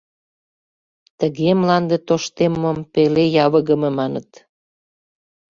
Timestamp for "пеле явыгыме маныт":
2.93-4.29